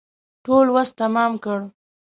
[0.45, 1.59] ټول وس تمام کړ.